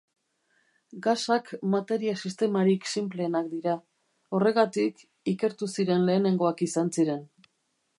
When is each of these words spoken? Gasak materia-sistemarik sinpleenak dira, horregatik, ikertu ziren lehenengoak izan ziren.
Gasak 1.07 1.51
materia-sistemarik 1.73 2.89
sinpleenak 2.93 3.53
dira, 3.53 3.77
horregatik, 4.39 5.07
ikertu 5.37 5.73
ziren 5.79 6.11
lehenengoak 6.13 6.69
izan 6.71 6.95
ziren. 6.99 7.27